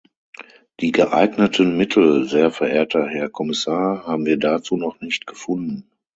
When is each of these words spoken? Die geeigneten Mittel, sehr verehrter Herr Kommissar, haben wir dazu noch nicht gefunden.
Die 0.79 0.91
geeigneten 0.91 1.77
Mittel, 1.77 2.27
sehr 2.27 2.49
verehrter 2.49 3.05
Herr 3.07 3.29
Kommissar, 3.29 4.07
haben 4.07 4.25
wir 4.25 4.37
dazu 4.37 4.75
noch 4.75 4.99
nicht 4.99 5.27
gefunden. 5.27 5.91